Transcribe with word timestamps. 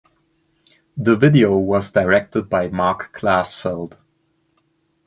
The 0.97 1.15
video 1.15 1.55
was 1.57 1.91
directed 1.91 2.49
by 2.49 2.69
Marc 2.69 3.15
Klasfeld. 3.15 3.97